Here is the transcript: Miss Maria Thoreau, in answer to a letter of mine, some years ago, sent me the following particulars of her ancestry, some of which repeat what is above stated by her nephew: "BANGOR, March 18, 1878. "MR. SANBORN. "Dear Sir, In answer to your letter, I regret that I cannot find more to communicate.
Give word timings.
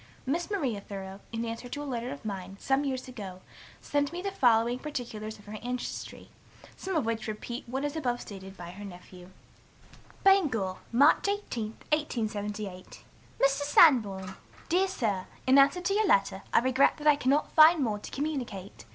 Miss 0.25 0.49
Maria 0.49 0.81
Thoreau, 0.81 1.19
in 1.31 1.45
answer 1.45 1.69
to 1.69 1.83
a 1.83 1.85
letter 1.85 2.09
of 2.11 2.25
mine, 2.25 2.57
some 2.59 2.83
years 2.83 3.07
ago, 3.07 3.41
sent 3.81 4.11
me 4.11 4.19
the 4.19 4.31
following 4.31 4.79
particulars 4.79 5.37
of 5.37 5.45
her 5.45 5.59
ancestry, 5.61 6.29
some 6.75 6.95
of 6.95 7.05
which 7.05 7.27
repeat 7.27 7.69
what 7.69 7.85
is 7.85 7.95
above 7.95 8.19
stated 8.19 8.57
by 8.57 8.71
her 8.71 8.83
nephew: 8.83 9.29
"BANGOR, 10.23 10.77
March 10.91 11.27
18, 11.27 11.65
1878. 11.91 13.03
"MR. 13.39 13.47
SANBORN. 13.47 14.33
"Dear 14.69 14.87
Sir, 14.87 15.27
In 15.45 15.59
answer 15.59 15.81
to 15.81 15.93
your 15.93 16.07
letter, 16.07 16.41
I 16.51 16.61
regret 16.61 16.97
that 16.97 17.05
I 17.05 17.15
cannot 17.15 17.51
find 17.51 17.83
more 17.83 17.99
to 17.99 18.09
communicate. 18.09 18.85